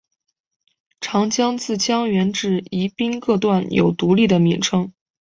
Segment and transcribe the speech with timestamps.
[0.99, 4.91] 长江自江源至宜宾各段有独立的名称。